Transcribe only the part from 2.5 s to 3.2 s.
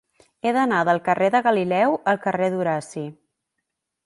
d'Horaci.